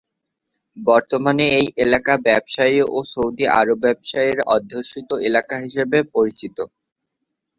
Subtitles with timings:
[0.77, 6.57] বর্তমানে এই এলাকা ব্যবসায়ী ও সৌদি আরব প্রবাসী অধ্যুষিত এলাকা হিসাবে পরিচিত।